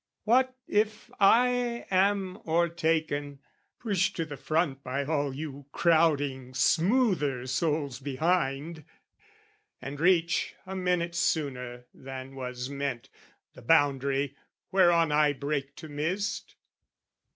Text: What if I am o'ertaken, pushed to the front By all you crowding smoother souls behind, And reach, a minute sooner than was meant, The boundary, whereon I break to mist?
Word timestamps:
What 0.23 0.55
if 0.67 1.11
I 1.19 1.85
am 1.91 2.37
o'ertaken, 2.47 3.37
pushed 3.79 4.15
to 4.15 4.25
the 4.25 4.35
front 4.35 4.83
By 4.83 5.05
all 5.05 5.31
you 5.35 5.67
crowding 5.71 6.55
smoother 6.55 7.45
souls 7.45 7.99
behind, 7.99 8.83
And 9.79 9.99
reach, 9.99 10.55
a 10.65 10.75
minute 10.75 11.13
sooner 11.13 11.85
than 11.93 12.33
was 12.33 12.67
meant, 12.67 13.09
The 13.53 13.61
boundary, 13.61 14.35
whereon 14.71 15.11
I 15.11 15.33
break 15.33 15.75
to 15.75 15.87
mist? 15.87 16.55